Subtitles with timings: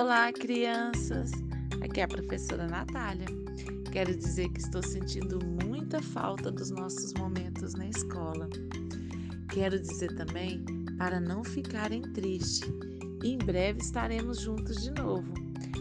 [0.00, 1.32] Olá, crianças!
[1.82, 3.26] Aqui é a professora Natália.
[3.90, 8.48] Quero dizer que estou sentindo muita falta dos nossos momentos na escola.
[9.48, 10.64] Quero dizer também
[10.96, 12.70] para não ficarem tristes.
[13.24, 15.34] Em breve estaremos juntos de novo.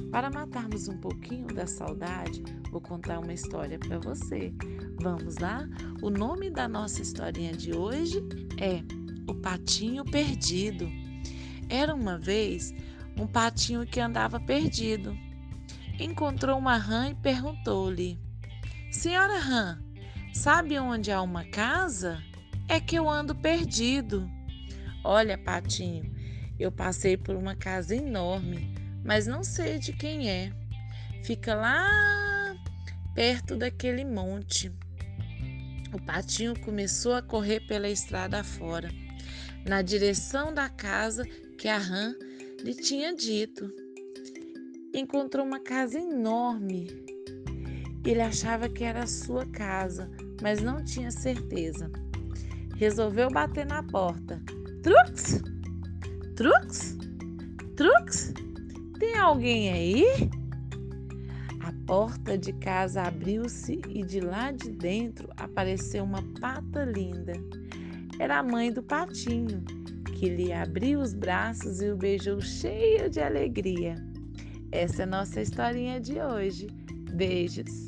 [0.10, 4.52] Para matarmos um pouquinho da saudade, vou contar uma história para você.
[5.00, 5.70] Vamos lá?
[6.02, 8.18] O nome da nossa historinha de hoje
[8.60, 8.82] é
[9.32, 10.90] O Patinho Perdido.
[11.70, 12.74] Era uma vez
[13.18, 15.18] um patinho que andava perdido.
[16.00, 18.20] Encontrou uma rã e perguntou-lhe:
[18.92, 19.80] Senhora rã,
[20.34, 22.22] sabe onde há uma casa?
[22.68, 24.30] É que eu ando perdido.
[25.04, 26.14] Olha, patinho,
[26.60, 30.52] eu passei por uma casa enorme, mas não sei de quem é.
[31.24, 32.56] Fica lá
[33.16, 34.72] perto daquele monte.
[35.94, 38.90] O patinho começou a correr pela estrada fora,
[39.66, 41.24] na direção da casa
[41.58, 42.14] que a rã
[42.64, 43.72] lhe tinha dito.
[44.94, 46.88] Encontrou uma casa enorme.
[48.06, 50.10] Ele achava que era a sua casa,
[50.42, 51.92] mas não tinha certeza.
[52.76, 54.42] Resolveu bater na porta.
[54.82, 55.42] Trux!
[56.36, 56.98] Trux!
[57.76, 58.34] Trux!
[59.00, 60.06] Tem alguém aí?
[61.62, 67.34] A porta de casa abriu-se e de lá de dentro apareceu uma pata linda.
[68.20, 69.64] Era a mãe do patinho
[70.18, 73.96] que lhe abriu os braços e o beijou cheio de alegria.
[74.72, 76.68] Essa é a nossa historinha de hoje.
[77.14, 77.86] Beijos!